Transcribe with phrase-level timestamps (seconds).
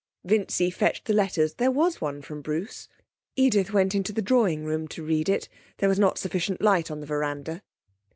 [0.25, 1.53] Vincy fetched the letters.
[1.53, 2.87] There was one from Bruce.
[3.35, 7.01] Edith went into the drawing room to read it; there was not sufficient light on
[7.01, 7.61] the veranda....